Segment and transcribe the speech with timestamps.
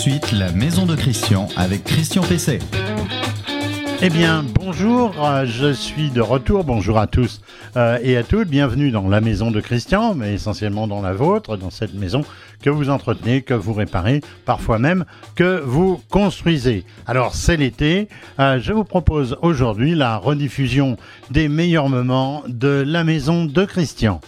[0.00, 2.60] suite la maison de Christian avec Christian Pesset.
[4.00, 6.64] Eh bien, bonjour, euh, je suis de retour.
[6.64, 7.42] Bonjour à tous
[7.76, 8.48] euh, et à toutes.
[8.48, 12.24] Bienvenue dans la maison de Christian, mais essentiellement dans la vôtre, dans cette maison
[12.62, 16.86] que vous entretenez, que vous réparez, parfois même que vous construisez.
[17.06, 18.08] Alors, c'est l'été.
[18.38, 20.96] Euh, je vous propose aujourd'hui la rediffusion
[21.30, 24.22] des meilleurs moments de la maison de Christian.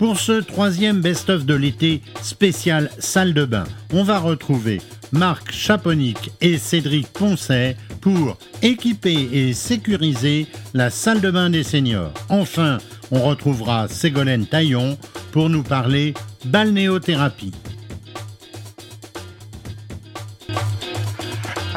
[0.00, 4.80] Pour ce troisième best-of de l'été spécial salle de bain, on va retrouver
[5.12, 12.14] Marc Chaponic et Cédric Poncet pour équiper et sécuriser la salle de bain des seniors.
[12.30, 12.78] Enfin,
[13.10, 14.96] on retrouvera Ségolène Taillon
[15.32, 16.14] pour nous parler
[16.46, 17.52] balnéothérapie.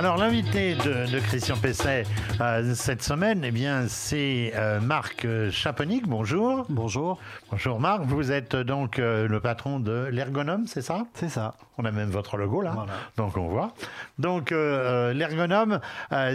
[0.04, 2.04] Alors l'invité de, Christian Pesset
[2.42, 6.06] euh, cette semaine, eh bien, c'est euh, Marc Chaponic.
[6.06, 6.66] Bonjour.
[6.68, 7.22] Bonjour.
[7.50, 8.02] Bonjour Marc.
[8.04, 11.06] Vous êtes donc euh, le patron de l'Ergonome, c'est ça?
[11.14, 11.54] C'est ça.
[11.78, 12.86] On a même votre logo là,
[13.18, 13.74] donc on voit.
[14.20, 15.80] Donc l'Ergonome,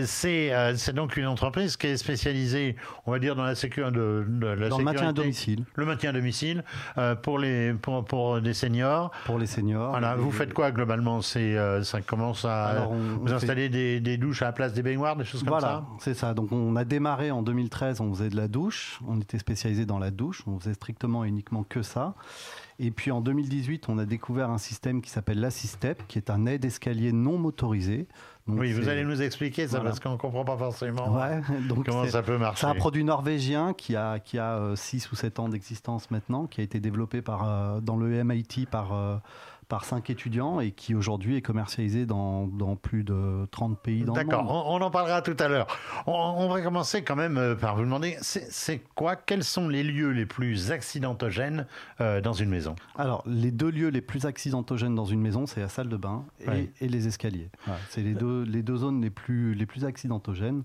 [0.05, 2.75] c'est c'est donc une entreprise qui est spécialisée,
[3.07, 5.63] on va dire, dans la sécurité de, la dans le maintien à domicile.
[5.77, 6.65] Le maintien à domicile
[7.23, 9.13] pour les pour, pour des seniors.
[9.27, 9.91] Pour les seniors.
[9.91, 10.17] Voilà.
[10.17, 11.23] Vous faites quoi globalement?
[11.23, 12.89] C'est ça commence à
[13.21, 15.67] vous installer des, douches à la place des baignoires, des choses comme ça?
[15.67, 16.35] Voilà, c'est ça.
[16.35, 19.99] Donc on a démarré en 2013, on faisait de la douche, on était spécialisé dans
[19.99, 22.15] la douche, on faisait strictement et uniquement que ça.
[22.81, 26.47] Et puis en 2018, on a découvert un système qui s'appelle l'Assistep, qui est un
[26.47, 28.07] aide escalier non motorisé.
[28.47, 31.19] oui, vous allez nous expliquer ça parce qu'on ne comprend pas forcément
[31.69, 32.61] donc comment ça peut marcher.
[32.61, 36.47] C'est un produit norvégien qui a, qui a 6 euh, ou 7 ans d'existence maintenant,
[36.47, 39.17] qui a été développé par, euh, dans le MIT par euh,
[39.69, 44.15] par cinq étudiants et qui aujourd'hui est commercialisé dans, dans, plus de 30 pays dans
[44.15, 44.31] le monde.
[44.31, 45.67] D'accord, on, en parlera tout à l'heure.
[46.07, 50.11] On, va commencer quand même euh, par vous demander, c'est quoi, quels sont les lieux
[50.11, 51.67] les plus accidentogènes
[52.01, 52.77] euh, dans une maison?
[52.97, 56.25] Alors, les deux lieux les plus accidentogènes dans une maison, c'est la salle de bain
[56.41, 57.51] et, et les escaliers.
[57.91, 60.63] C'est les deux, les deux zones les plus, les plus accidentogènes.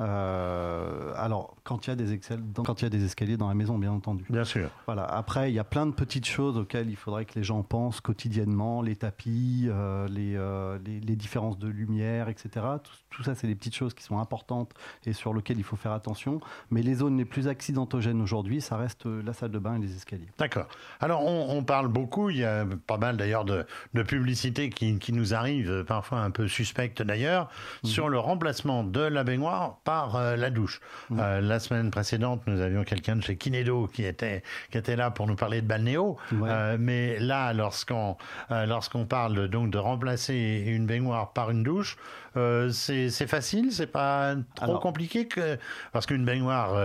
[0.00, 2.20] Euh, alors, quand il, y a des
[2.64, 4.24] quand il y a des escaliers dans la maison, bien entendu.
[4.28, 4.70] Bien sûr.
[4.86, 5.04] Voilà.
[5.04, 8.00] Après, il y a plein de petites choses auxquelles il faudrait que les gens pensent
[8.00, 12.66] quotidiennement les tapis, euh, euh, les, les, différences de lumière, etc.
[13.10, 14.72] Tout, ça, c'est des petites choses qui sont importantes
[15.06, 16.40] et sur lesquelles il faut faire attention.
[16.70, 19.94] Mais les zones les plus accidentogènes aujourd'hui, ça reste la salle de bain et les
[19.94, 20.28] escaliers.
[20.38, 20.66] D'accord.
[21.00, 23.64] Alors, on, parle beaucoup, il y a pas mal d'ailleurs de,
[23.94, 27.48] de publicités qui, qui, nous arrivent, parfois un peu suspectes d'ailleurs,
[27.84, 27.86] mmh.
[27.86, 30.80] sur le remplacement de la baignoire par euh, la douche.
[31.10, 31.20] Mmh.
[31.20, 35.10] Euh, la semaine précédente, nous avions quelqu'un de chez Kinedo qui était, qui était là
[35.10, 36.16] pour nous parler de balnéo.
[36.32, 38.16] Euh, mais là, lorsqu'on
[38.50, 41.96] lorsqu'on parle donc de remplacer une baignoire par une douche,
[42.34, 45.58] c'est facile, c'est pas trop compliqué que
[45.92, 46.76] parce qu'une baignoire,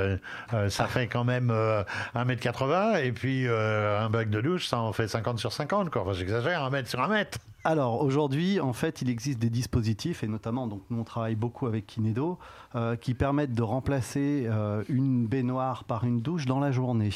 [0.70, 1.54] ça fait quand même
[2.16, 5.90] 1m80 et puis un bac de douche, ça en fait 50 sur 50.
[5.90, 6.06] Quoi.
[6.14, 7.40] J'exagère, 1 mètre sur 1 mètre.
[7.64, 11.68] Alors aujourd'hui, en fait, il existe des dispositifs, et notamment, donc, nous on travaille beaucoup
[11.68, 12.40] avec Kinedo,
[12.76, 17.10] euh, qui permettent de remplacer euh, une baignoire par une douche dans la journée.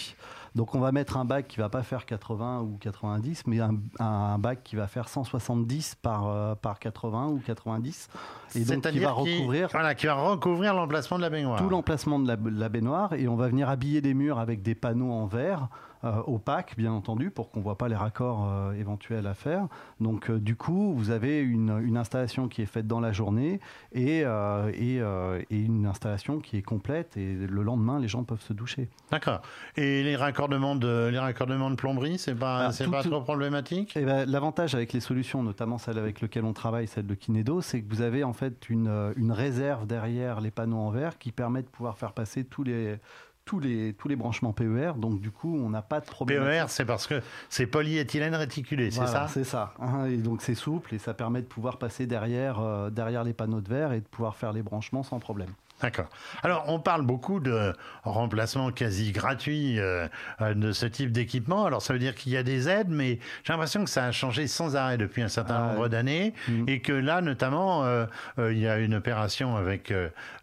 [0.56, 4.38] Donc on va mettre un bac qui va pas faire 80 ou 90, mais un,
[4.38, 8.10] bac qui va faire 170 par, euh, par 80 ou 90.
[8.56, 11.58] Et donc qui va recouvrir, voilà, qui va recouvrir l'emplacement de la baignoire.
[11.60, 15.12] Tout l'emplacement de la, baignoire, et on va venir habiller les murs avec des panneaux
[15.12, 15.70] en verre.
[16.04, 19.68] Euh, opaques, bien entendu, pour qu'on ne voit pas les raccords euh, éventuels à faire.
[20.00, 23.60] Donc, du coup, vous avez une, une, installation qui est faite dans la journée
[23.94, 27.18] et, et, et, une installation qui est complète.
[27.18, 28.90] Et le lendemain, les gens peuvent se doucher.
[29.12, 29.42] D'accord.
[29.78, 33.94] Et les raccords de, les raccordements de plomberie, c'est pas, ah, pas trop problématique?
[33.96, 37.62] Eh ben, L'avantage avec les solutions, notamment celle avec laquelle on travaille, celle de Kinedo,
[37.62, 41.18] c'est que vous avez en fait une, euh, une réserve derrière les panneaux en verre
[41.18, 42.98] qui permet de pouvoir faire passer tous les,
[43.46, 46.44] tous les, tous les branchements PER, donc du coup, on n'a pas de problème.
[46.44, 49.74] PER, c'est parce que c'est polyéthylène réticulé, c'est ça C'est ça.
[49.80, 53.34] Hein, et donc c'est souple et ça permet de pouvoir passer derrière, euh, derrière les
[53.34, 55.50] panneaux de verre et de pouvoir faire les branchements sans problème.
[55.84, 56.08] D'accord.
[56.44, 57.74] Alors, on parle beaucoup de
[58.06, 60.08] remplacement quasi gratuit euh,
[60.40, 61.66] euh, de ce type d'équipement.
[61.66, 64.12] Alors, ça veut dire qu'il y a des aides, mais j'ai l'impression que ça a
[64.14, 66.70] changé sans arrêt depuis un certain ah nombre d'années mm.
[66.70, 68.06] et que là, notamment, euh,
[68.38, 69.94] il y a une opération avec,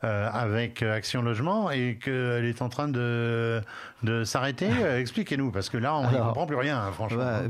[0.03, 3.63] avec Action Logement et qu'elle est en train de,
[4.03, 4.69] de s'arrêter.
[4.99, 7.25] Expliquez-nous, parce que là, on ne comprend plus rien, hein, franchement.
[7.25, 7.43] Bah,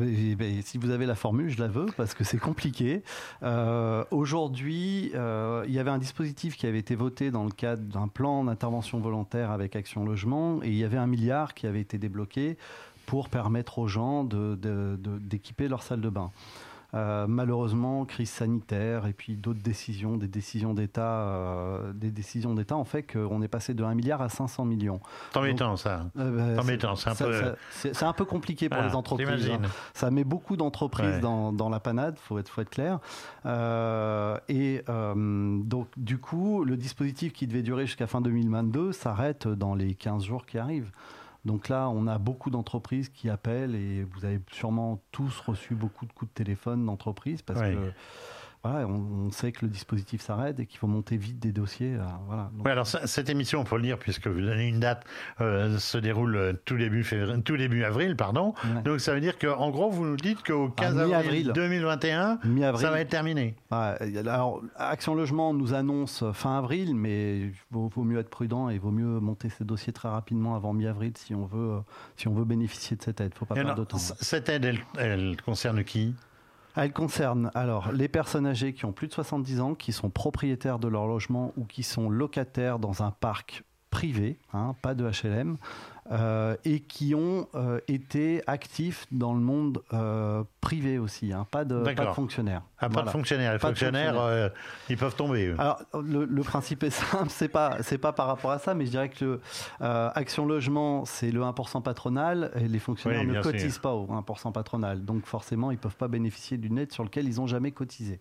[0.62, 3.02] si vous avez la formule, je la veux, parce que c'est compliqué.
[4.12, 8.44] Aujourd'hui, il y avait un dispositif qui avait été voté dans le cadre d'un plan
[8.44, 12.56] d'intervention volontaire avec Action Logement et il y avait un milliard qui avait été débloqué
[13.06, 16.30] pour permettre aux gens d'équiper de, leur salle de bain.
[16.94, 22.76] Euh, malheureusement, crise sanitaire et puis d'autres décisions, des décisions d'État, euh, des décisions d'État
[22.76, 25.00] ont fait qu'on est passé de 1 milliard à 500 millions.
[25.34, 26.06] Embêtant ça.
[26.18, 26.62] Euh, bah,
[26.96, 27.54] c'est un peu-
[27.92, 29.50] c'est un peu compliqué pour Ah, les entreprises.
[29.50, 29.60] hein.
[29.94, 31.20] Ça met beaucoup d'entreprises Ouais.
[31.20, 32.98] dans, dans la panade, faut être, faut être clair.
[33.46, 39.46] Euh, et euh, donc, du coup, le dispositif qui devait durer jusqu'à fin 2022 s'arrête
[39.48, 40.90] dans les 15 jours qui arrivent.
[41.44, 46.04] Donc là, on a beaucoup d'entreprises qui appellent et vous avez sûrement tous reçu beaucoup
[46.06, 47.74] de coups de téléphone d'entreprises parce Ouais.
[47.74, 47.92] que
[48.62, 51.94] voilà, on, on sait que le dispositif s'arrête et qu'il faut monter vite des dossiers.
[51.94, 52.50] euh, voilà.
[52.52, 55.04] Donc, Oui, alors cette émission, pour le dire, puisque vous donnez une date,
[55.40, 58.54] euh, se déroule euh, tout début, février, tout début avril, pardon.
[58.64, 58.82] Ouais.
[58.82, 61.52] Donc ça veut dire qu'en gros, vous nous dites qu'au 15 avril mi-avril.
[61.54, 62.82] 2021, Mi-avril.
[62.84, 63.56] ça va être terminé.
[63.70, 68.68] Ouais, alors, Action Logement nous annonce fin avril, mais il vaut, vaut mieux être prudent
[68.68, 71.78] et vaut mieux monter ces dossiers très rapidement avant mi-avril si on veut,
[72.16, 73.32] si on veut bénéficier de cette aide.
[73.34, 73.98] faut pas Et perdre alors, de temps.
[73.98, 76.14] c- cette aide, elle, elle concerne qui?
[76.76, 80.78] Elle concerne alors les personnes âgées qui ont plus de 70 ans, qui sont propriétaires
[80.78, 85.56] de leur logement ou qui sont locataires dans un parc privé, hein, pas de HLM,
[86.10, 91.64] euh, et qui ont euh, été actifs dans le monde euh, privé aussi, hein, pas,
[91.64, 92.62] de, pas de fonctionnaires.
[92.78, 93.06] Ah, pas Voilà.
[93.06, 93.52] de fonctionnaires.
[93.52, 94.50] Les Pas fonctionnaires, fonctionnaires.
[94.88, 95.46] ils peuvent tomber.
[95.46, 95.54] eux.
[95.58, 98.86] Alors, le, le principe est simple, c'est pas, c'est pas par rapport à ça, mais
[98.86, 99.40] je dirais que
[99.80, 103.42] Action Logement, c'est le 1% patronal, et les fonctionnaires Oui, ne sûr.
[103.42, 105.04] cotisent pas au 1% patronal.
[105.04, 108.20] Donc, forcément, ils peuvent pas bénéficier d'une aide sur laquelle ils n'ont jamais cotisé.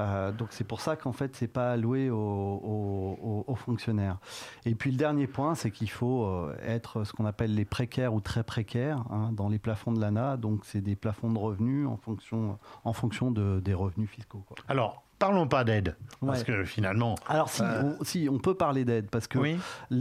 [0.00, 4.18] Euh, donc c'est pour ça qu'en fait c'est pas alloué aux, fonctionnaires.
[4.64, 8.14] Et puis le dernier point, c'est qu'il faut euh, être ce qu'on appelle les précaires
[8.14, 10.36] ou très précaires hein, dans les plafonds de l'ANA.
[10.38, 14.44] Donc c'est des plafonds de revenus en fonction, en fonction de- des revenus fiscaux.
[14.68, 15.94] Alors, parlons pas d'aide.
[16.26, 17.14] Parce que finalement.
[17.28, 19.56] Alors si, Euh, on, si, on peut parler d'aide parce que Oui.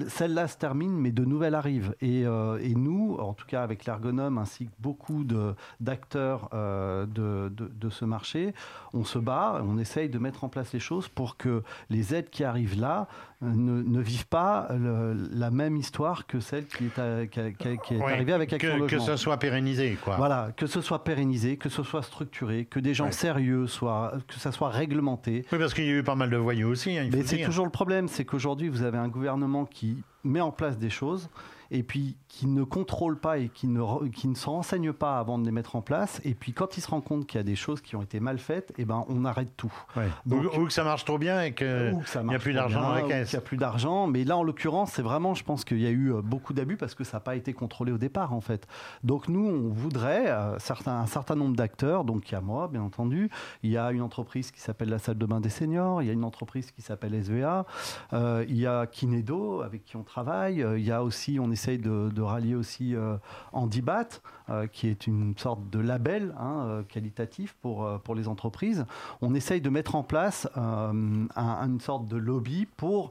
[0.10, 1.96] celle-là se termine, mais de nouvelles arrivent.
[2.02, 7.06] Et, euh, et nous, en tout cas avec l'ergonome ainsi que beaucoup de- d'acteurs euh,
[7.06, 8.54] de, de- de ce marché,
[8.94, 12.30] on se bat, on essaye de mettre en place les choses pour que les aides
[12.30, 13.08] qui arrivent là
[13.42, 17.52] ne, ne vivent pas le- la même histoire que celle qui est, à- qui a-
[17.52, 20.18] qui a- qui est Oui, arrivée avec Action que, que ça soit pérennisé, quoi.
[20.18, 23.12] Voilà, que ce soit pérennisé, que ce soit structuré, que des gens Ouais.
[23.14, 25.46] sérieux soient, que ça soit réglementé.
[25.54, 27.44] Oui, parce qu'il y a eu pas mal de voyous aussi, hein, il Mais c'est
[27.44, 31.30] toujours le problème, c'est qu'aujourd'hui, vous avez un gouvernement qui met en place des choses
[31.72, 35.38] et puis qui ne contrôle pas et qui ne, qui ne se renseigne pas avant
[35.40, 36.20] de les mettre en place.
[36.24, 38.20] Et puis quand il se rend compte qu'il y a des choses qui ont été
[38.20, 39.74] mal faites, eh ben, on arrête tout.
[39.96, 40.08] Ouais.
[40.26, 42.36] Donc- ou, ou que ça marche trop bien et que Ou que ça il n'y
[42.36, 43.30] a plus d'argent dans la caisse.
[43.30, 44.08] qu'il n'y a plus d'argent.
[44.08, 46.78] Mais là, en l'occurrence, c'est vraiment, je pense qu'il y a eu euh, beaucoup d'abus
[46.78, 48.68] parce que ça n'a pas été contrôlé au départ, en fait.
[49.04, 52.04] Donc nous, on voudrait euh, certains, un certain nombre d'acteurs.
[52.04, 53.30] Donc il y a moi, bien entendu.
[53.64, 56.02] Il y a une entreprise qui s'appelle la salle de bain des seniors.
[56.02, 57.66] Il y a une entreprise qui s'appelle SVA.
[58.14, 60.66] Euh, il y a Kinedo avec qui on travaille.
[60.78, 63.18] Il y a aussi, on essaye de, rallier aussi euh,
[63.52, 64.08] Handibat,
[64.50, 68.86] euh, qui est une sorte de label hein, euh, qualitatif pour, pour les entreprises.
[69.22, 73.10] On essaye de mettre en place un- une sorte de lobby pour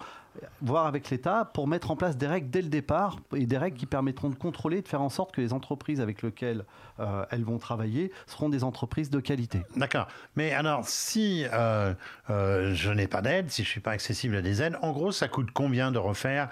[0.63, 3.77] voir avec l'État pour mettre en place des règles dès le départ et des règles
[3.77, 6.65] qui permettront de contrôler, de faire en sorte que les entreprises avec lesquelles
[7.01, 9.63] euh, elles vont travailler seront des entreprises de qualité.
[9.77, 10.09] D'accord.
[10.37, 11.95] Mais alors, si euh,
[12.31, 15.13] euh, je n'ai pas d'aide, si je suis pas accessible à des aides, en gros,
[15.13, 16.49] ça coûte combien de refaire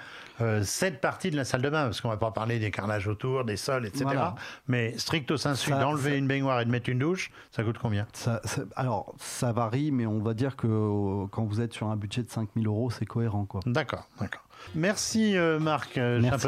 [0.62, 1.84] cette partie de la salle de bain?
[1.84, 4.04] Parce qu'on va pas parler des carrelages autour, des sols, etc.
[4.04, 4.34] Voilà.
[4.68, 8.06] Mais stricto sensu, d'enlever ça- une baignoire et de mettre une douche, ça coûte combien?
[8.12, 11.96] Ça- ça- alors, ça varie, mais on va dire que quand vous êtes sur un
[11.96, 13.46] budget de 5000 euros, c'est cohérent.
[13.46, 13.60] Quoi.
[13.76, 14.40] D'accord, d'accord.
[14.74, 16.38] Merci euh, Marc euh, à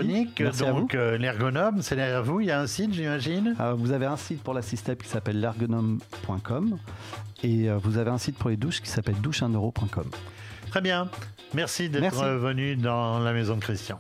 [0.72, 2.40] Donc euh, l'ergonome, c'est derrière vous.
[2.40, 3.54] Il y a un site, j'imagine.
[3.60, 6.78] Euh, vous avez un site pour la système qui s'appelle l'ergonome.com
[7.42, 10.06] et euh, vous avez un site pour les douches qui s'appelle douche1euro.com.
[10.70, 11.10] Très bien.
[11.52, 13.98] Merci d'être euh, venu dans la maison de Christian.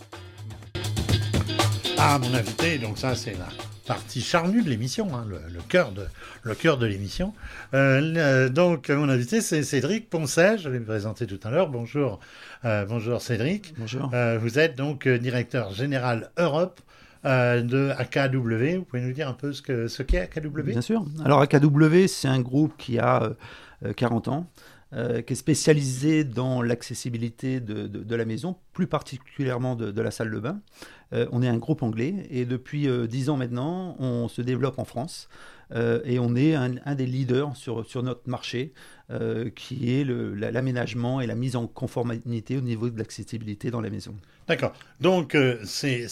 [1.98, 3.48] Ah, mon invité, donc ça c'est la
[3.88, 6.04] partie charnue de l'émission, hein, le, le cœur de,
[6.42, 7.32] le cœur de l'émission.
[7.74, 8.00] Euh,
[8.44, 11.68] le- donc mon invité c'est Cédric Poncet, je l'ai présenté tout à l'heure.
[11.68, 12.20] Bonjour,
[12.64, 13.74] euh, bonjour Cédric.
[13.78, 14.10] Bonjour.
[14.14, 16.80] Euh, vous êtes donc euh, directeur général Europe
[17.24, 18.76] euh, de AKW.
[18.78, 21.04] Vous pouvez nous dire un peu ce que ce qu'est AKW Bien sûr.
[21.24, 23.30] Alors AKW, c'est un groupe qui a euh,
[23.86, 24.46] euh, 40 ans,
[24.94, 30.38] euh, qui est spécialisé dans l'accessibilité de, la maison, plus particulièrement de, la salle de
[30.38, 30.60] bain.
[31.12, 34.78] Euh, on est un groupe anglais et depuis euh, 10 ans maintenant, on se développe
[34.78, 35.28] en France
[35.72, 38.72] euh, et on est un, des leaders sur, notre marché
[39.54, 44.14] qui est l'aménagement et la mise en conformité au niveau de l'accessibilité dans la maison.
[44.48, 44.72] D'accord.
[45.00, 46.06] Donc, euh, c'est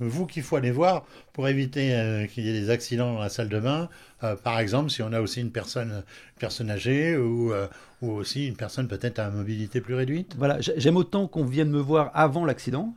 [0.00, 3.28] vous qu'il faut aller voir pour éviter euh, qu'il y ait des accidents dans la
[3.28, 3.90] salle de bain.
[4.22, 7.52] Euh, par exemple, si on a aussi une personne, une personne âgée ou,
[8.00, 10.34] ou aussi une personne peut-être à mobilité plus réduite.
[10.38, 12.94] Voilà, j'ai- j'aime autant qu'on vienne me voir avant l'accident,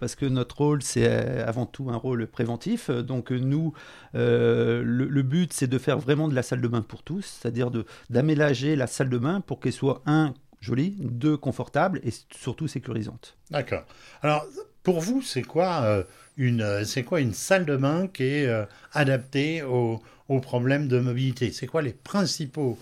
[0.00, 1.06] parce que notre rôle, c'est
[1.42, 2.90] avant tout un rôle préventif.
[2.90, 3.74] Donc nous,
[4.14, 7.70] le, le, but, c'est de faire vraiment de la salle de bain pour tous, c'est-à-dire
[8.08, 13.36] d'aménager la salle de bain pour qu'elle soit un jolie, deux confortable et surtout sécurisante.
[13.50, 13.84] D'accord.
[14.22, 14.46] Alors
[14.82, 16.02] pour vous, c'est quoi euh,
[16.36, 20.02] une euh, quoi une salle de bain qui est euh, adaptée aux,
[20.42, 21.50] problèmes de mobilité?
[21.52, 22.78] C'est quoi les principaux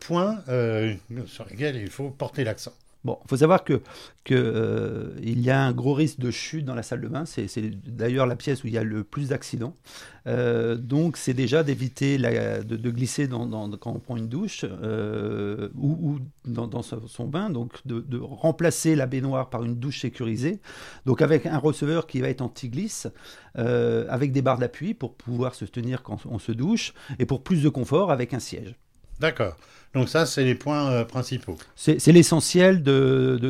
[0.00, 0.42] points
[1.26, 2.72] sur lesquels il faut porter l'accent?
[3.06, 3.80] Il faut savoir que,
[4.30, 7.24] euh, y a un gros risque de chute dans la salle de bain.
[7.24, 7.48] C'est
[7.86, 9.74] d'ailleurs la pièce où il y a le plus d'accidents.
[10.26, 16.82] Euh, donc, c'est déjà d'éviter de, glisser quand on prend une douche euh, ou, dans,
[16.82, 17.50] son bain.
[17.50, 20.60] Donc, de, remplacer la baignoire par une douche sécurisée.
[21.04, 23.08] Donc, avec un receveur qui va être anti-glisse,
[23.54, 27.62] avec des barres d'appui pour pouvoir se tenir quand on se douche et pour plus
[27.62, 28.74] de confort avec un siège.
[29.20, 29.56] D'accord.
[29.94, 31.56] Donc ça, c'est les points euh, principaux.
[31.74, 33.40] C'est l'essentiel, de,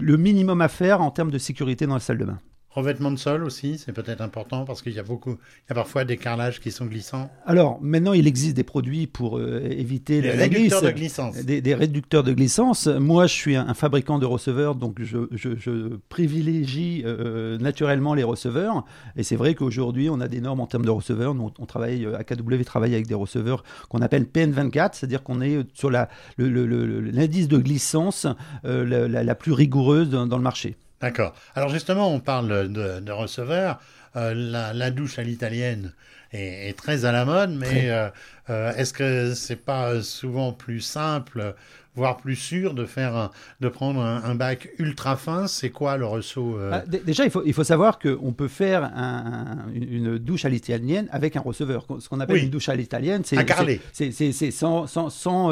[0.00, 2.40] le minimum à faire en termes de sécurité dans la salle de bain.
[2.74, 5.76] Revêtement de sol aussi, c'est peut-être important parce qu'il y a beaucoup, il y a
[5.76, 7.30] parfois des carrelages qui sont glissants.
[7.46, 11.36] Alors maintenant, il existe des produits pour euh, éviter les réducteurs de glissance.
[11.36, 12.88] Des, réducteurs de glissance.
[12.88, 18.84] Moi, je suis un, fabricant de receveurs, donc je, privilégie euh, naturellement les receveurs.
[19.14, 21.36] Et c'est vrai qu'aujourd'hui, on a des normes en termes de receveurs.
[21.36, 25.92] Nous, on travaille, AKW travaille avec des receveurs qu'on appelle PN24, c'est-à-dire qu'on est sur
[25.92, 28.26] l'indice le, de glissance
[28.64, 30.76] euh, la, plus rigoureuse dans le marché.
[31.00, 31.34] D'accord.
[31.54, 33.80] Alors justement, on parle de, de receveur.
[34.16, 34.32] Euh,
[34.72, 35.92] la, douche à l'italienne
[36.32, 38.08] est, très à la mode, mais euh,
[38.48, 41.56] euh, est-ce que c'est pas souvent plus simple,
[41.96, 45.48] voire plus sûr de faire, de prendre un, bac ultra fin?
[45.48, 48.84] C'est quoi le ressaut ah, Déjà, il faut, il faut savoir qu'on peut faire
[49.74, 51.84] une douche à l'italienne avec un receveur.
[51.98, 55.48] Ce qu'on appelle une douche à l'italienne, c'est sans, sans, sans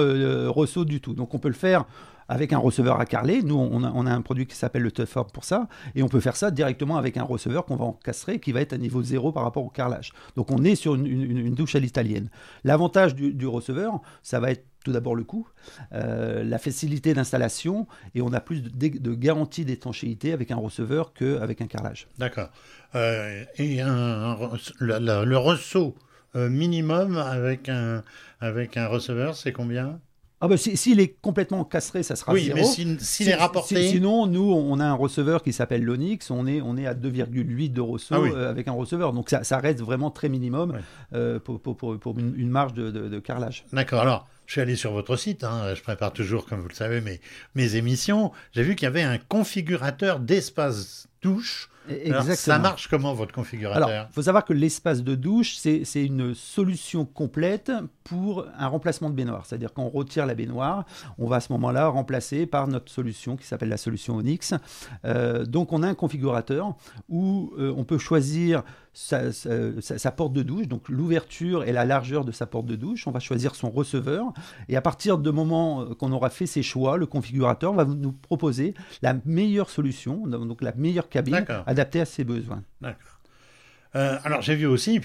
[0.53, 1.15] ressaut du tout.
[1.15, 1.85] Donc on peut le faire
[2.33, 3.43] avec un receveur à carreler.
[3.43, 6.37] Nous, on a, un produit qui s'appelle le Tough pour ça, et on peut faire
[6.37, 9.43] ça directement avec un receveur qu'on va encastrer, qui va être à niveau zéro par
[9.43, 10.13] rapport au carrelage.
[10.35, 12.31] Donc on est sur une, douche à l'italienne.
[12.65, 15.47] L'avantage du, receveur, ça va être tout d'abord le coût,
[15.93, 21.61] euh, la facilité d'installation, et on a plus de, garantie d'étanchéité avec un receveur qu'avec
[21.61, 22.09] un carrelage.
[22.19, 22.49] D'accord.
[22.95, 25.95] Euh, et le, le, ressaut
[26.35, 28.03] euh, minimum avec un
[28.89, 30.01] receveur, c'est combien?
[30.45, 33.89] Ah bah s'il est complètement castré, ça sera oui, mais s'il est rapporté...
[33.89, 37.73] sinon, nous, on a un receveur qui s'appelle l'Onyx, on est, on est à 2,8
[37.73, 39.13] de ah euh, avec un receveur.
[39.13, 40.81] Donc ça, ça, reste vraiment très minimum
[41.15, 43.65] euh, pour, pour, pour, une, marge de, de, carrelage.
[43.73, 44.27] D'accord, alors...
[44.53, 47.23] Je suis allé sur votre site, hein, je prépare toujours, comme vous le savez, mes,
[47.55, 48.33] mes émissions.
[48.53, 52.37] J'ai vu qu'il y avait un configurateur d'espace douche Exactement.
[52.37, 56.35] ça marche comment votre configurateur Alors, il faut savoir que l'espace de douche, c'est une
[56.35, 57.73] solution complète
[58.05, 59.47] pour un remplacement de baignoire.
[59.47, 60.85] C'est-à-dire qu'on retire la baignoire,
[61.19, 64.55] on va à ce moment-là remplacer par notre solution qui s'appelle la solution Onyx.
[65.05, 66.77] Euh, donc, on a un configurateur
[67.09, 72.25] où euh, on peut choisir sa, sa, porte de douche, donc l'ouverture et la largeur
[72.25, 73.07] de sa porte de douche.
[73.07, 74.33] On va choisir son receveur.
[74.69, 78.13] Et à partir du moment euh, qu'on aura fait ses choix, le configurateur va nous
[78.13, 82.63] proposer la meilleure solution, donc la meilleure cabine adaptée à ses besoins.
[82.81, 83.21] D'accord.
[83.95, 85.01] Euh, alors j'ai vu aussi,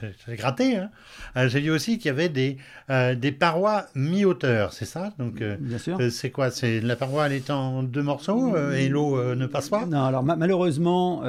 [0.26, 0.76] j'ai gratté.
[0.76, 0.90] Hein.
[1.36, 2.56] Euh, j'ai vu aussi qu'il y avait des,
[2.90, 5.12] euh, des parois mi-hauteur, c'est ça?
[5.18, 5.98] Donc, euh, Bien sûr.
[6.10, 6.50] c'est quoi?
[6.50, 9.86] C'est la paroi, elle est en deux morceaux et l'eau ne passe pas?
[9.86, 11.22] Non, alors malheureusement,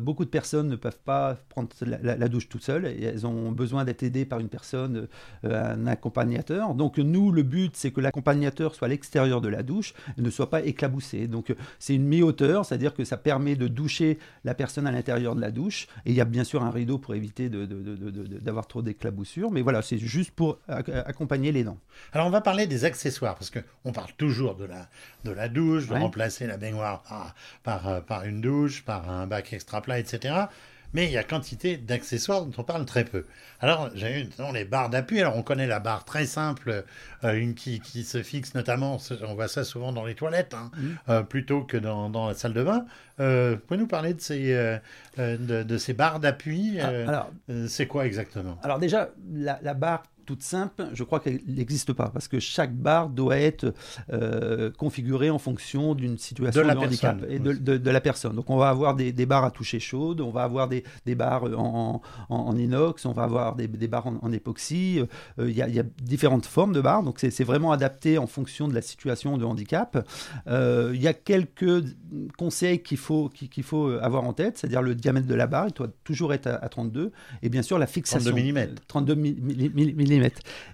[0.00, 3.84] beaucoup de personnes ne peuvent pas prendre la, douche toute seule et elles ont besoin
[3.84, 5.08] d'être aidées par une personne,
[5.44, 6.74] un accompagnateur.
[6.74, 10.50] Donc, nous, le but, c'est que l'accompagnateur soit à l'extérieur de la douche ne soit
[10.50, 11.26] pas éclaboussé.
[11.26, 15.40] Donc, c'est une mi-hauteur, c'est-à-dire que ça permet de doucher la personne à l'intérieur de
[15.40, 15.88] la douche.
[16.06, 18.82] Et il y a bien sûr un rideau pour éviter de, de, de d'avoir trop
[18.82, 19.50] d'éclaboussures.
[19.50, 21.78] Mais voilà, c'est juste pour accompagner les dents.
[22.12, 24.88] Alors on va parler des accessoires, parce qu'on parle toujours de la,
[25.24, 29.26] de la douche, de remplacer la baignoire par, par, euh, par, une douche, par un
[29.26, 30.46] bac extra plat, etc
[30.92, 33.24] mais il y a quantité d'accessoires dont on parle très peu.
[33.60, 35.20] Alors, j'ai eu les barres d'appui.
[35.20, 36.84] Alors, on connaît la barre très simple,
[37.24, 40.70] euh, une qui, qui, se fixe notamment, on voit ça souvent dans les toilettes, hein,
[41.08, 42.84] euh, plutôt que dans, dans, la salle de bain.
[43.20, 44.78] Euh, pouvez-nous parler de ces, euh,
[45.18, 47.28] de, de, ces barres d'appui ah,
[47.68, 48.58] C'est quoi exactement?
[48.62, 52.74] Alors, déjà, la, la barre toute simple, je crois qu'elle n'existe pas parce que chaque
[52.74, 53.74] barre doit être
[54.12, 58.34] euh, configurée en fonction d'une situation de, handicap et de, la personne.
[58.34, 60.84] Donc on va avoir des, barres à toucher chaude, on va avoir des,
[61.14, 65.00] barres en, inox, on va avoir des, barres en, époxy.
[65.38, 68.74] Euh, il y, a différentes formes de barres, donc c'est vraiment adapté en fonction de
[68.74, 70.06] la situation de handicap.
[70.46, 71.84] Euh, il y a quelques
[72.38, 75.74] conseils qu'il faut, qu'il faut avoir en tête, c'est-à-dire le diamètre de la barre, il
[75.74, 77.12] doit toujours être à, 32
[77.42, 78.30] et bien sûr la fixation.
[78.30, 78.74] 32 mm.
[78.88, 80.19] 32 mm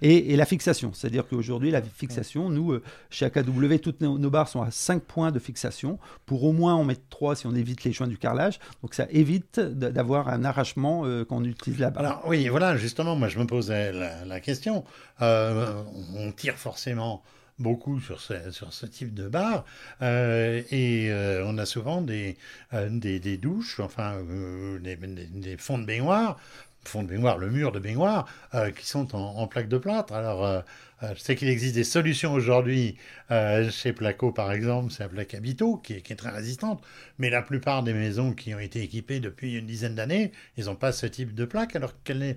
[0.02, 4.62] Et, la fixation, c'est-à-dire qu'aujourd'hui, la fixation, nous, euh, chez AKW, toutes nos, barres sont
[4.62, 5.98] à 5 points de fixation.
[6.26, 8.58] Pour au moins en mettre 3 si on évite les joints du carrelage.
[8.82, 12.04] Donc ça évite d'avoir un arrachement euh, quand on utilise la barre.
[12.04, 14.84] Alors oui, voilà, justement, moi je me posais la, question.
[15.22, 15.82] Euh,
[16.14, 17.22] on tire forcément
[17.58, 19.64] beaucoup sur ce, sur ce type de barre.
[20.02, 22.36] Euh, et euh, on a souvent des,
[22.74, 24.22] euh, des, des, douches, enfin
[24.80, 26.38] des, des, fonds de baignoire,
[26.86, 28.26] fonds de baignoire, le mur de baignoire,
[28.76, 30.12] qui sont en, en, plaque de plâtre.
[30.14, 30.60] Alors euh,
[31.02, 32.96] je sais qu'il existe des solutions aujourd'hui
[33.30, 36.82] euh, chez Placo, par exemple, c'est la plaque Habito qui est, très résistante,
[37.18, 40.76] mais la plupart des maisons qui ont été équipées depuis une dizaine d'années, ils n'ont
[40.76, 41.74] pas ce type de plaque.
[41.74, 42.36] Alors, quelles,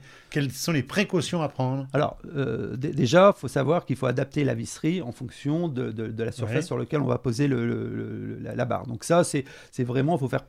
[0.52, 1.88] sont les précautions à prendre?
[1.94, 6.32] Alors, euh, déjà, il faut savoir qu'il faut adapter la visserie en fonction de, la
[6.32, 8.88] surface sur laquelle on va poser la, barre.
[8.88, 9.46] Donc ça, c'est
[9.84, 10.46] vraiment, il faut faire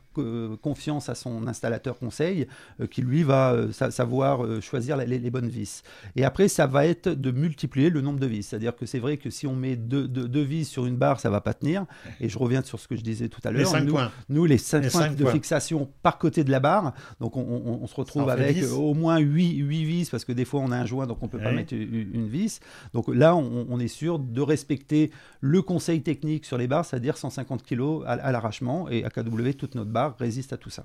[0.63, 2.47] confiance à son installateur conseil
[2.91, 5.83] qui, lui, va savoir choisir les, les bonnes vis.
[6.17, 8.43] Et après, ça va être de multiplier le nombre de vis.
[8.43, 11.31] C'est-à-dire que c'est vrai que si on met deux, deux, vis sur une barre, ça
[11.31, 11.87] va pas tenir.
[12.21, 13.73] Et je reviens sur ce que je disais tout à l'heure.
[13.83, 13.97] Nous,
[14.29, 16.95] nous, les cinq points de fixation par côté de la barre.
[17.21, 20.71] Donc on, se retrouve avec au moins 8, 8 vis parce que des fois on
[20.71, 22.61] a un joint donc on peut pas mettre une, vis.
[22.95, 27.65] Donc là on, est sûr de respecter le conseil technique sur les barres, c'est-à-dire 150
[27.65, 28.89] kg à, à l'arrachement.
[28.89, 30.85] Et AKW, toute notre barre résiste à tout ça.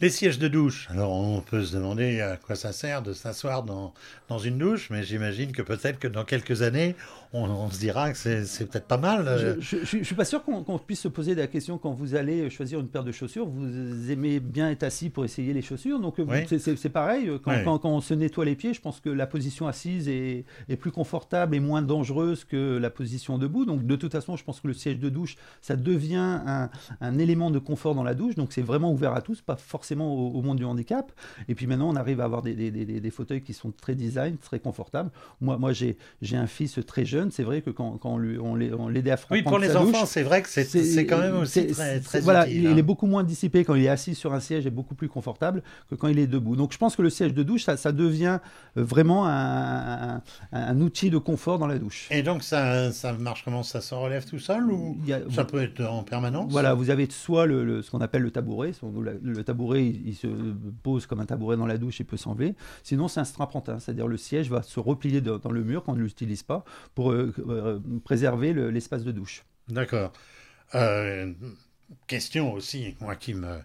[0.00, 0.86] Les sièges de douche.
[0.90, 3.92] Alors, on peut se demander à quoi ça sert de s'asseoir dans,
[4.28, 6.94] dans une douche, mais j'imagine que peut-être que dans quelques années,
[7.32, 9.26] on, se dira que c'est peut-être pas mal.
[9.26, 9.56] Euh.
[9.60, 12.78] Je ne suis pas sûr qu'on puisse se poser la question quand vous allez choisir
[12.78, 13.46] une paire de chaussures.
[13.46, 15.98] Vous aimez bien être assis pour essayer les chaussures.
[15.98, 16.14] Donc,
[16.46, 17.28] c'est pareil.
[17.42, 20.76] Quand, quand, on se nettoie les pieds, je pense que la position assise est, est,
[20.76, 23.64] plus confortable et moins dangereuse que la position debout.
[23.64, 27.18] Donc, de toute façon, je pense que le siège de douche, ça devient un, un
[27.18, 28.36] élément de confort dans la douche.
[28.36, 31.12] Donc, c'est vraiment ouvert à tous, pas forcément au, monde du handicap.
[31.48, 34.36] Et puis maintenant, on arrive à avoir des, des, des, fauteuils qui sont très design,
[34.36, 35.10] très confortables.
[35.40, 35.96] Moi, moi j'ai
[36.32, 37.30] un fils très jeune.
[37.30, 40.22] C'est vrai que quand, quand on l'aidait on à prendre Oui, pour les enfants, c'est
[40.22, 42.76] vrai que c'est quand même aussi très, très Voilà, il, hein.
[42.76, 45.62] est beaucoup moins dissipé quand il est assis sur un siège et beaucoup plus confortable
[45.90, 46.56] que quand il est debout.
[46.56, 48.38] Donc je pense que le siège de douche, ça, ça devient
[48.76, 50.20] euh, vraiment un,
[50.52, 52.08] un, outil de confort dans la douche.
[52.10, 53.62] Et donc ça, ça marche comment?
[53.62, 54.96] Ça se relève tout seul ou
[55.34, 56.50] ça peut être en permanence?
[56.50, 58.72] Voilà, vous avez soit le, ce qu'on appelle le tabouret.
[59.22, 60.26] Le tabouret il, se
[60.82, 62.54] pose comme un tabouret dans la douche, il peut s'enlever.
[62.82, 65.96] Sinon, c'est un strapontin, c'est-à-dire le siège va se replier dans le mur quand on
[65.96, 69.44] ne l'utilise pas pour euh, euh, préserver l'espace de douche.
[69.68, 70.12] D'accord.
[70.74, 71.32] Euh,
[72.06, 73.58] question aussi, moi qui me,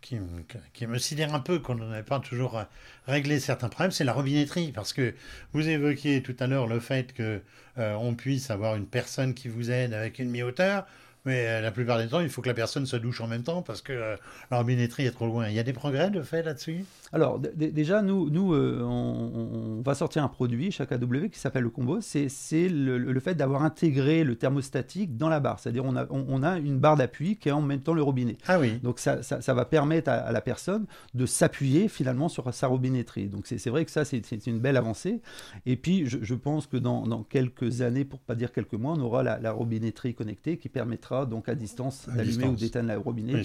[0.00, 2.62] qui, me sidère un peu qu'on n'ait pas toujours
[3.06, 4.72] réglé certains problèmes, c'est la robinetterie.
[4.72, 5.14] Parce que
[5.52, 7.40] vous évoquiez tout à l'heure le fait qu'on
[7.76, 10.86] on puisse avoir une personne qui vous aide avec une mi-hauteur.
[11.26, 13.42] Mais euh, la plupart des temps, il faut que la personne se douche en même
[13.42, 14.16] temps parce que euh,
[14.50, 15.48] la robinetterie est trop loin.
[15.48, 16.84] Il y a des progrès de fait là-dessus?
[17.12, 21.70] Alors, déjà, nous, nous euh, on, va sortir un produit chaque AW qui s'appelle le
[21.70, 22.00] combo.
[22.00, 22.28] C'est
[22.68, 25.58] le, le, fait d'avoir intégré le thermostatique dans la barre.
[25.58, 28.38] C'est-à-dire, on a, on, a une barre d'appui qui est en même temps le robinet.
[28.46, 28.78] Ah oui.
[28.82, 33.28] Donc, ça, ça, va permettre à, la personne de s'appuyer finalement sur sa robinetterie.
[33.28, 35.20] Donc, c'est vrai que ça, c'est une belle avancée.
[35.66, 38.94] Et puis, je, je pense que dans, dans, quelques années, pour pas dire quelques mois,
[38.96, 42.98] on aura la, la robinetterie connectée qui permettra donc à distance d'allumer ou d'éteindre la
[42.98, 43.42] robinet.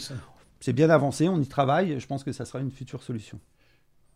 [0.60, 2.00] c'est bien avancé, on y travaille.
[2.00, 3.40] Je pense que ça sera une future solution.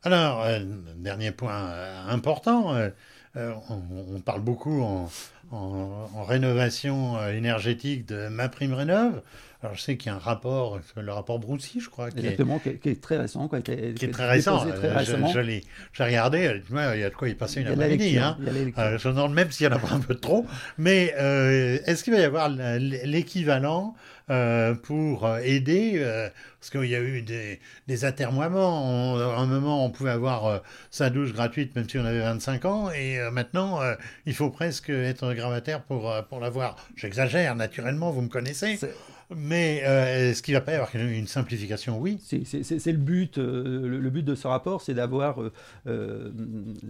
[0.04, 0.60] Alors, euh,
[0.96, 2.90] dernier point euh, important, euh,
[3.36, 5.10] on, parle beaucoup en,
[5.52, 9.22] en, rénovation énergétique de ma prime rénove.
[9.62, 12.62] Alors je sais qu'il y a un rapport, le rapport Broussy, je crois, qui Exactement,
[12.65, 14.65] est, qui, est, très récent, qui, est, qui est très récent.
[14.65, 18.18] J'ai regardé, il y a de quoi y passer une après-midi.
[18.18, 18.38] Hein.
[18.39, 20.46] je me demande même s'il y en a pas un peu trop.
[20.78, 21.08] Mais
[21.86, 23.96] est-ce qu'il va y avoir l'équivalent
[24.30, 29.86] euh, pour euh, aider, euh, parce qu'il y a eu des, des à un moment,
[29.86, 30.62] on pouvait avoir
[30.92, 33.80] sa douche gratuite même si on avait 25 ans, et maintenant,
[34.26, 36.76] il faut presque être gravataire pour, pour l'avoir.
[36.96, 38.78] J'exagère, naturellement, vous me connaissez.
[39.36, 42.00] Mais euh, est-ce qu'il va pas y avoir une simplification?
[42.00, 42.18] Oui.
[42.20, 43.38] C'est le but.
[43.38, 45.39] Euh, le, but de ce rapport, c'est d'avoir
[45.86, 46.32] euh,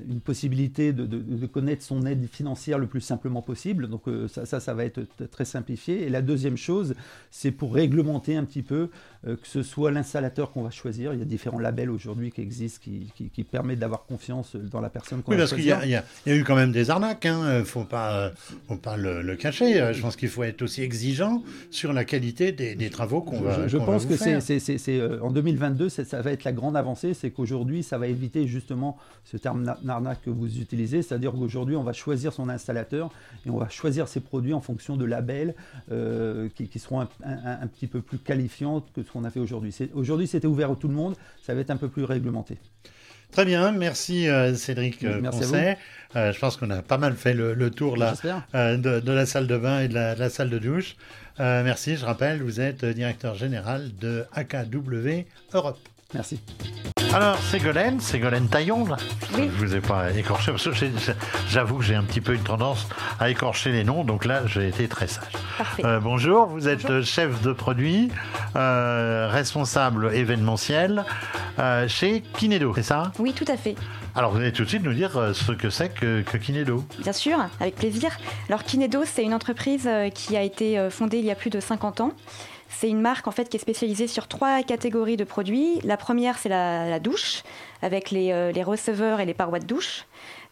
[0.10, 3.88] une possibilité de, de, connaître son aide financière le plus simplement possible.
[3.89, 6.04] Donc ça, ça, ça, va être très simplifié.
[6.04, 6.95] Et la deuxième chose,
[7.30, 8.89] c'est pour réglementer un petit peu
[9.25, 11.13] que ce soit l'installateur qu'on va choisir.
[11.13, 14.89] Il y a différents labels aujourd'hui qui existent qui, qui, permettent d'avoir confiance dans la
[14.89, 17.25] personne qu'on oui, va parce qu'il y, y, a eu quand même des arnaques.
[17.25, 17.60] Il hein.
[17.60, 18.32] ne faut pas,
[18.69, 19.91] faut pas le, le cacher.
[19.93, 23.77] Je pense qu'il faut être aussi exigeant sur la qualité des, travaux qu'on va Je,
[23.77, 27.97] pense que c'est euh, en 2022, ça va être la grande avancée, c'est qu'aujourd'hui, ça
[27.97, 32.49] va éviter justement ce terme narnac que vous utilisez, c'est-à-dire qu'aujourd'hui, on va choisir son
[32.49, 33.11] installateur
[33.45, 35.55] et on va choisir ses produits en fonction de labels
[35.91, 39.75] euh, qui, seront un, petit peu plus qualifiants que ce qu'on a fait aujourd'hui.
[39.93, 42.57] Aujourd'hui, c'était ouvert à tout le monde, ça va être un peu plus réglementé.
[43.31, 45.43] Très bien, merci euh, Cédric euh, Merci.
[46.15, 48.15] Euh, je pense qu'on a pas mal fait le, le tour là
[48.55, 50.95] euh, de, de la salle de bain et de la, de la salle de douche.
[51.39, 55.79] Euh, merci, je rappelle, vous êtes directeur général de AKW Europe.
[56.13, 56.39] Merci.
[57.12, 58.98] Alors, Ségolène, Ségolène Taillon, là.
[59.36, 59.50] Oui.
[59.58, 60.72] je vous ai pas écorché, parce que
[61.50, 62.88] j'avoue que j'ai un petit peu une tendance
[63.19, 65.26] à écorcher les noms, donc là, j'ai été très sage.
[65.58, 65.84] Parfait.
[65.86, 68.12] Euh, bonjour, vous êtes chef de produit,
[68.56, 71.04] euh, responsable événementiel
[71.58, 73.12] euh, chez Kinedo, c'est ça?
[73.17, 73.76] Oui, tout à fait.
[74.15, 76.86] Alors, vous allez tout de suite nous dire euh, ce que c'est que, que Kinedo.
[77.00, 78.12] Bien sûr, avec plaisir.
[78.50, 82.02] Alors Kinedo, c'est une entreprise qui a été fondée il y a plus de 50
[82.02, 82.12] ans.
[82.79, 85.81] C'est une marque en fait qui est spécialisée sur trois catégories de produits.
[85.83, 87.43] La première, c'est la, douche,
[87.81, 90.05] avec les, euh, les receveurs et les parois de douche.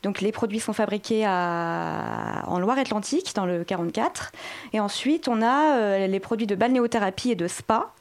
[0.04, 4.34] Donc les produits sont fabriqués à- en Loire-Atlantique, dans le 44.
[4.74, 7.94] Et ensuite, on a euh, les produits de balnéothérapie et de spa,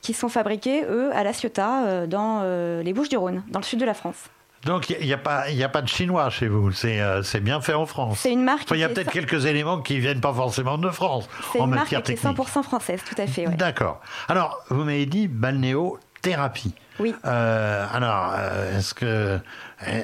[0.00, 2.44] qui sont fabriqués, eux, à La Ciotat, euh, dans
[2.84, 4.30] les Bouches-du-Rhône, dans le sud de la France.
[4.64, 7.22] Donc, il n'y a, pas- il y a pas de chinois chez vous, c'est euh,
[7.24, 8.18] c'est bien fait en France.
[8.20, 10.88] C'est une marque Enfin, il y a peut-être quelques éléments qui viennent pas forcément de
[10.90, 12.38] France C'est en une marque matière qui est technique.
[12.38, 13.48] 100% française, tout à fait.
[13.48, 13.54] ouais.
[13.56, 14.00] D'accord.
[14.28, 16.74] Alors, vous m'avez dit balnéothérapie.
[17.00, 17.14] Oui.
[17.24, 19.38] Euh, alors, euh, est-ce que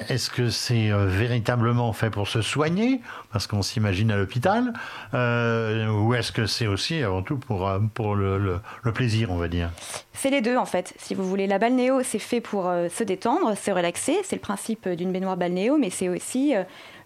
[0.09, 2.99] est-ce que c'est euh, véritablement fait pour se soigner,
[3.31, 4.73] parce qu'on s'imagine à l'hôpital,
[5.13, 9.37] euh, ou est-ce que c'est aussi avant tout pour pour le, le- le plaisir, on
[9.37, 9.69] va dire?
[10.13, 10.93] C'est les deux en fait.
[10.97, 14.17] Si vous voulez, la balnéo, c'est fait pour se détendre, se relaxer.
[14.23, 16.53] C'est le principe d'une baignoire balnéo, mais c'est aussi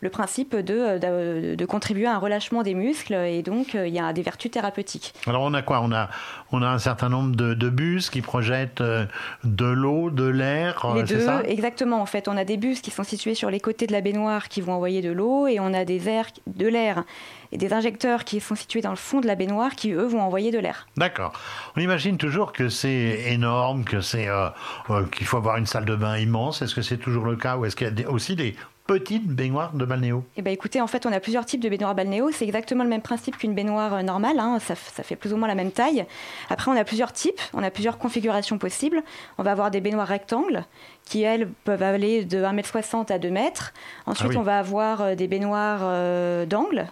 [0.04, 3.88] le principe de, euh, de, de contribuer à un relâchement des muscles et donc euh,
[3.88, 5.14] il y a des vertus thérapeutiques.
[5.26, 5.82] Alors, on a quoi?
[5.82, 6.10] On a
[6.52, 9.06] on a un certain nombre de, de bus qui projettent euh,
[9.44, 11.42] de l'eau, de l'air, euh, les deux, ça?
[11.46, 12.00] exactement.
[12.02, 14.50] En fait, on a des bus qui sont situés sur les côtés de la baignoire
[14.50, 17.04] qui vont envoyer de l'eau et on a des airs, de l'air
[17.52, 20.22] et des injecteurs qui sont situés dans le fond de la baignoire qui eux vont
[20.22, 20.88] envoyer de l'air.
[20.98, 21.34] D'accord.
[21.76, 24.50] On imagine toujours que c'est énorme, que c'est euh,
[24.90, 26.62] euh, qu'il faut avoir une salle de bain immense.
[26.62, 29.28] Est-ce que c'est toujours le cas ou est-ce qu'il y a des- aussi des petites
[29.28, 32.30] baignoires de balnéo Eh ben, écoutez, en fait, on a plusieurs types de baignoires balnéo.
[32.34, 34.40] C'est exactement le même principe qu'une baignoire euh, normale.
[34.40, 34.60] hein.
[34.60, 36.06] Ça, ça fait plus ou moins la même taille.
[36.50, 37.40] Après, on a plusieurs types.
[37.54, 39.02] On a plusieurs configurations possibles.
[39.38, 40.66] On va avoir des baignoires rectangles
[41.06, 43.74] qui, elles, peuvent aller de 1m60 à 2 mètres.
[44.06, 44.38] Ensuite, Ah oui.
[44.38, 46.88] on va avoir euh, des baignoires euh, d'angle.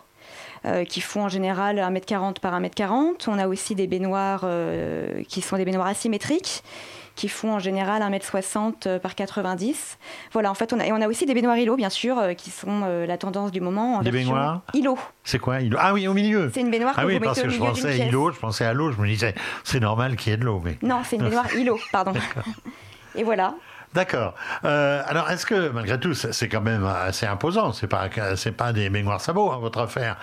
[0.66, 3.24] euh, qui font en général 1m40 par 1m40.
[3.28, 6.64] On a aussi des baignoires euh, qui sont des baignoires asymétriques,
[7.16, 9.98] qui font en général 1m60 par 90.
[10.34, 12.34] Voilà, en fait, on a, et on a aussi des baignoires îlots, bien sûr, euh,
[12.34, 13.96] qui sont euh, la tendance du moment.
[13.98, 14.98] En Des baignoires îlot.
[15.24, 15.78] C'est quoi îlot?
[15.80, 16.50] Ah oui, au milieu.
[16.54, 18.66] C'est une baignoire Ah que oui, vous parce que je pensais à îlot, je pensais
[18.66, 18.92] à l'eau.
[18.92, 20.78] Je me disais, c'est normal qu'il y ait de l'eau, mais.
[20.82, 22.14] Non, c'est une baignoire îlot, pardon.
[23.16, 23.56] Et voilà.
[23.94, 24.36] D'accord.
[24.64, 28.72] Euh, alors, est-ce que malgré tout, c'est quand même assez imposant C'est pas, c'est pas
[28.72, 30.16] des baignoires sabots, hein, votre affaire.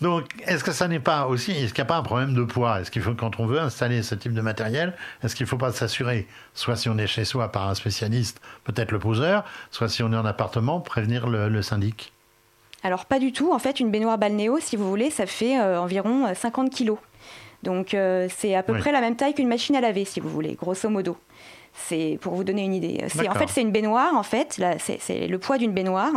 [0.00, 2.44] Donc, est-ce que ça n'est pas aussi, est-ce qu'il n'y a pas un problème de
[2.44, 2.80] poids?
[2.80, 5.56] Est-ce qu'il faut, quand on veut installer ce type de matériel, est-ce qu'il ne faut
[5.58, 9.88] pas s'assurer, soit si on est chez soi par un spécialiste, peut-être le poseur, soit
[9.88, 12.12] si on est en appartement, prévenir le, le syndic?
[12.84, 13.52] Alors pas du tout.
[13.52, 16.98] En fait, une baignoire balnéo, si vous voulez, ça fait euh, environ euh, 50 kilos.
[17.64, 18.78] Donc euh, c'est à peu Oui.
[18.78, 21.16] près la même taille qu'une machine à laver, si vous voulez, grosso modo.
[21.78, 23.04] C'est pour vous donner une idée.
[23.08, 24.14] C'est en fait c'est une baignoire.
[24.14, 24.60] En fait,
[24.98, 26.10] c'est le poids d'une baignoire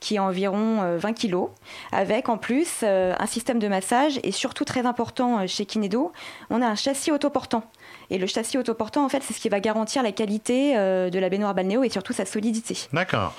[0.00, 1.48] qui est environ euh, 20 kilos,
[1.92, 6.12] avec en plus euh, un système de massage et surtout très important euh, chez Kinedo,
[6.50, 7.64] on a un châssis autoportant.
[8.10, 11.18] Et le châssis autoportant, en fait, c'est ce qui va garantir la qualité euh, de
[11.18, 12.76] la baignoire balnéo et surtout sa solidité.
[12.92, 13.34] D'accord.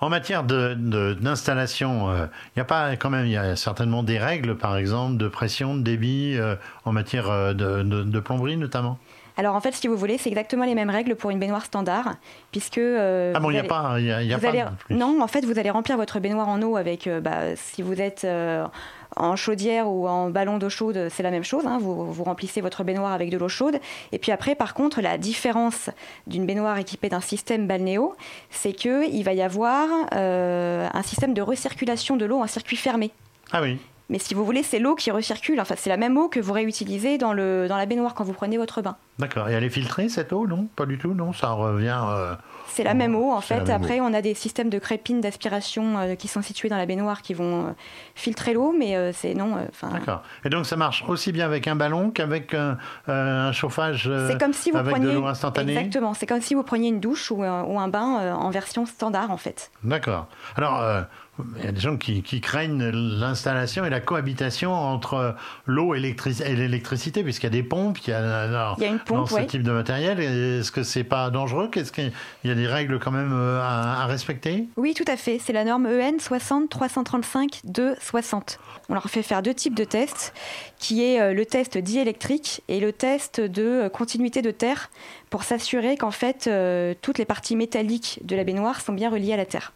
[0.00, 4.02] En matière de- de- d'installation, il n'y a pas quand même, il y a certainement
[4.02, 8.98] des règles, par exemple, de pression, de débit, euh, en matière euh, de plomberie notamment?
[9.38, 12.14] Alors en fait, si vous voulez, c'est exactement les mêmes règles pour une baignoire standard,
[12.52, 15.20] puisque euh, ah bon, il n'y a pas, y a, y a pas allez- non,
[15.22, 18.24] en fait, vous allez remplir votre baignoire en eau avec, euh, bah, si vous êtes
[18.24, 18.64] euh,
[19.14, 21.66] en chaudière ou en ballon d'eau chaude, c'est la même chose.
[21.66, 23.78] hein, vous, vous remplissez votre baignoire avec de l'eau chaude.
[24.12, 25.90] Et puis après, par contre, la différence
[26.26, 28.14] d'une baignoire équipée d'un système balnéo,
[28.50, 32.76] c'est que il va y avoir euh, un système de recirculation de l'eau, un circuit
[32.76, 33.10] fermé.
[33.52, 33.78] Ah oui.
[34.08, 35.60] Mais si vous voulez, c'est l'eau qui recircule.
[35.60, 38.32] Enfin, c'est la même eau que vous réutilisez dans, le, dans la baignoire quand vous
[38.32, 38.96] prenez votre bain.
[39.18, 39.48] D'accord.
[39.48, 41.12] Et elle est filtrée cette eau Non, pas du tout.
[41.14, 41.98] Non, ça revient.
[42.08, 42.34] euh,
[42.68, 43.68] C'est la même eau en fait.
[43.70, 47.22] Après, on a des systèmes de crépines d'aspiration euh, qui sont situés dans la baignoire
[47.22, 47.70] qui vont euh,
[48.14, 49.56] filtrer l'eau, mais c'est non.
[49.92, 50.22] D'accord.
[50.44, 52.54] Et donc ça marche aussi bien avec un ballon qu'avec
[53.08, 55.72] un chauffage c'est comme si vous avec preniez de l'eau instantanée?
[55.72, 56.14] exactement.
[56.14, 59.30] C'est comme si vous preniez une douche ou un, ou un bain en version standard
[59.30, 59.70] en fait.
[59.82, 60.26] D'accord.
[60.56, 60.82] Alors,
[61.58, 65.34] il y a des gens qui, qui craignent l'installation et la cohabitation entre
[65.66, 68.98] l'eau et l'électricité, puisqu'il y a des pompes, il y a, il y a une
[68.98, 70.20] pompe, dans ce type de matériel.
[70.20, 71.68] Est-ce que c'est pas dangereux?
[71.70, 72.12] Qu'est-ce qu'il
[72.44, 74.68] y a des règles quand même euh, à, à respecter?
[74.76, 75.38] Oui, tout à fait.
[75.38, 78.58] C'est la norme EN 60 335 2 60.
[78.88, 80.32] On leur fait faire deux types de tests,
[80.78, 84.90] qui est euh, le test diélectrique et le test de euh, continuité de terre,
[85.28, 86.48] pour s'assurer qu'en fait
[87.02, 89.72] toutes les parties métalliques de la baignoire sont bien reliées à la terre.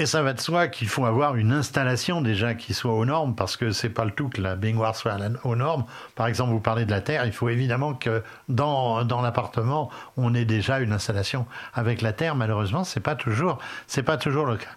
[0.00, 3.34] Et ça va de soi qu'il faut avoir une installation déjà qui soit aux normes,
[3.34, 5.86] parce que c'est pas le tout que la baignoire soit aux normes.
[6.14, 10.34] Par exemple, vous parlez de la terre, il faut évidemment que dans, dans l'appartement, on
[10.36, 12.36] ait déjà une installation avec la terre.
[12.36, 13.58] Malheureusement, c'est pas toujours,
[13.88, 14.68] c'est pas toujours le cas.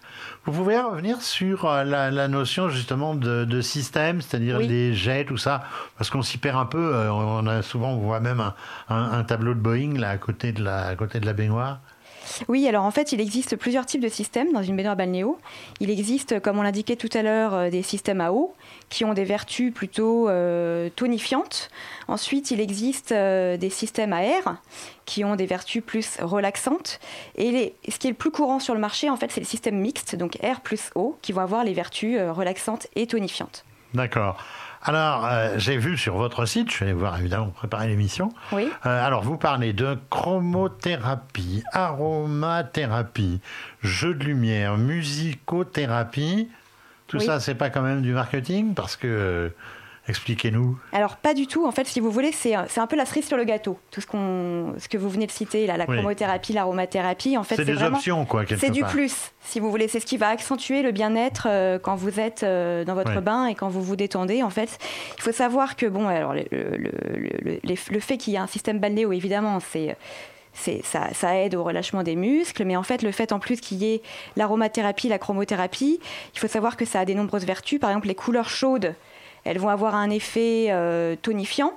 [0.44, 4.66] Vous pouvez revenir sur euh, la, la notion justement de, de système, c'est-à-dire Oui.
[4.66, 5.62] les jets, tout ça,
[5.98, 6.96] parce qu'on s'y perd un peu.
[6.96, 8.54] euh, On a souvent, on voit même un,
[8.88, 11.78] un- un tableau de Boeing là à côté de la, à côté de la baignoire.
[12.48, 15.38] Oui, alors en fait, il existe plusieurs types de systèmes dans une baignoire balnéo.
[15.80, 18.54] Il existe, comme on l'indiquait tout à l'heure, euh, des systèmes à eau
[18.88, 21.70] qui ont des vertus plutôt euh, tonifiantes.
[22.08, 24.56] Ensuite, il existe euh, des systèmes à air
[25.04, 27.00] qui ont des vertus plus relaxantes.
[27.36, 29.46] Et les- ce qui est le plus courant sur le marché, en fait, c'est le
[29.46, 33.64] système mixte, donc air plus eau, qui vont avoir les vertus relaxantes et tonifiantes.
[33.94, 34.38] D'accord.
[34.84, 38.30] Alors, euh, j'ai vu sur votre site, je allé voir évidemment préparer l'émission.
[38.50, 38.68] Oui.
[38.84, 43.40] Euh, alors, vous parlez de chromothérapie, aromathérapie,
[43.82, 46.48] jeu de lumière, musicothérapie.
[47.06, 47.24] Tout Oui.
[47.24, 49.52] ça, c'est pas quand même du marketing Parce que.
[50.08, 50.76] Expliquez-nous.
[50.92, 53.36] Alors pas du tout, en fait, si vous voulez, c'est un peu la cerise sur
[53.36, 53.78] le gâteau.
[53.92, 55.96] Tout ce, qu'on, ce que vous venez de citer, là, la Oui.
[55.96, 57.96] chromothérapie, l'aromathérapie, en fait, C'est des vraiment...
[57.98, 59.86] options, quoi, quelque C'est du plus, si vous voulez.
[59.86, 63.46] C'est ce qui va accentuer le bien-être euh, quand vous êtes euh, dans votre bain
[63.46, 64.42] et quand vous vous détendez.
[64.42, 64.76] En fait,
[65.16, 66.90] il faut savoir que bon, alors le, le- le-
[67.40, 69.96] le- les- le fait qu'il y ait un système balnéo, évidemment, c'est
[70.54, 73.58] c'est- ça, ça aide au relâchement des muscles, mais en fait, le fait en plus
[73.60, 74.02] qu'il y ait
[74.36, 75.98] l'aromathérapie, la chromothérapie,
[76.34, 77.80] il faut savoir que ça a des nombreuses vertus.
[77.80, 78.94] Par exemple, les couleurs chaudes,
[79.44, 81.72] elles vont avoir un effet euh, tonifiant,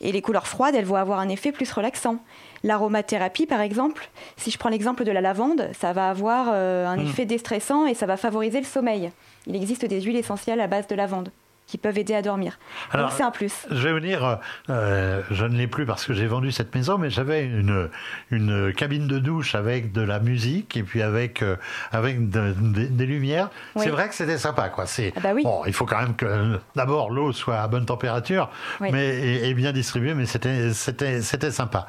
[0.00, 2.16] et les couleurs froides, elles vont avoir un effet plus relaxant.
[2.62, 6.96] L'aromathérapie, par exemple, si je prends l'exemple de la lavande, ça va avoir euh, un
[6.96, 7.06] Mm.
[7.06, 9.10] effet déstressant et ça va favoriser le sommeil.
[9.46, 11.30] Il existe des huiles essentielles à base de lavande
[11.66, 12.58] qui peuvent aider à dormir.
[12.92, 13.66] Alors, Donc c'est un plus.
[13.70, 14.36] Je vais vous dire, euh,
[14.70, 17.88] euh, je ne l'ai plus parce que j'ai vendu cette maison, mais j'avais une,
[18.30, 21.56] une cabine de douche avec de la musique et puis avec, euh,
[21.90, 23.48] avec de- de- des lumières.
[23.76, 23.82] Oui.
[23.84, 24.68] C'est vrai que c'était sympa.
[24.68, 24.86] Quoi.
[24.86, 25.42] C'est, Ah bah oui.
[25.42, 28.50] bon, il faut quand même que d'abord l'eau soit à bonne température
[28.80, 28.90] Oui.
[28.92, 31.86] mais, et, et bien distribuée, mais c'était, c'était, c'était sympa.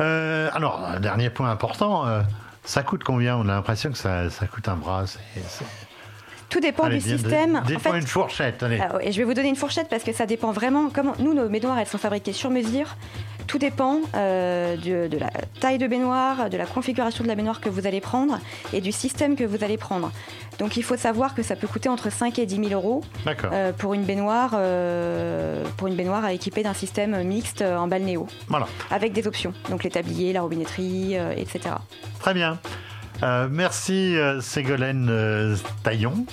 [0.00, 2.04] Euh, alors, dernier point important.
[2.64, 3.36] ça coûte combien?
[3.36, 5.06] On a l'impression que ça, ça coûte un bras.
[5.06, 5.18] c'est-
[6.48, 7.56] Tout dépend Allez, du système.
[7.64, 8.62] En fait, une fourchette.
[8.62, 8.80] Allez.
[8.80, 10.88] Ah je vais vous donner une fourchette parce que ça dépend vraiment.
[10.92, 12.96] Comment nous, nos baignoires, elles sont fabriquées sur mesure.
[13.46, 15.30] Tout dépend euh, de, de la
[15.60, 18.38] taille de baignoire, de la configuration de la baignoire que vous allez prendre
[18.72, 20.10] et du système que vous allez prendre.
[20.58, 23.02] Donc il faut savoir que ça peut coûter entre 5 et 10 000 euros
[23.52, 28.66] euh, pour une baignoire, euh, pour une baignoire équipée d'un système mixte en balnéo Voilà.
[28.90, 29.52] avec des options.
[29.68, 31.74] Donc les tabliers, la robinetterie, euh, etc.
[32.20, 32.58] Très bien.
[33.22, 36.26] Euh, merci euh, Ségolène euh, Taillon.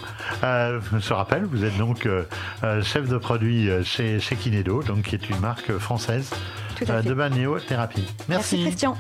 [0.44, 2.08] Euh, je rappelle, vous êtes donc
[2.84, 6.30] chef de produit chez, chez Kinedo, donc qui est une marque française
[6.90, 8.08] euh, de balnéothérapie.
[8.28, 8.62] Merci Merci.
[8.64, 8.98] Christian.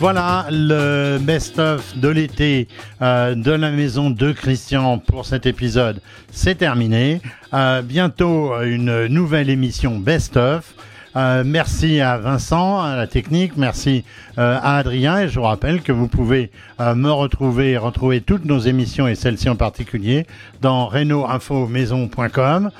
[0.00, 2.66] Voilà le best-of de l'été
[3.00, 6.00] euh, de la maison de Christian pour cet épisode.
[6.32, 7.22] C'est terminé.
[7.52, 10.74] Euh, bientôt une nouvelle émission best-of.
[11.16, 14.04] Euh, merci à Vincent, à la technique, merci
[14.38, 16.50] euh, à Adrien et je vous rappelle que vous pouvez
[16.80, 20.26] euh, me retrouver et retrouver toutes nos émissions et celle-ci en particulier
[20.60, 22.70] dans reno-info-maison.com,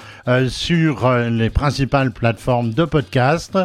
[0.49, 3.59] sur les principales plateformes de podcast,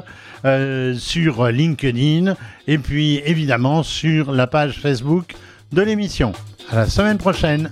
[0.97, 2.36] sur LinkedIn
[2.67, 5.36] et puis évidemment sur la page Facebook
[5.71, 6.34] de l'émission.
[6.71, 7.69] À la semaine prochaine.